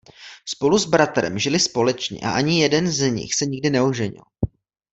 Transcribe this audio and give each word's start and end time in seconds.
Spolu 0.45 0.77
s 0.79 0.85
bratrem 0.85 1.39
žili 1.39 1.59
společně 1.59 2.19
a 2.21 2.31
ani 2.31 2.61
jeden 2.61 2.91
z 2.91 3.09
nich 3.11 3.33
se 3.33 3.45
nikdy 3.45 3.69
neoženil. 3.69 4.23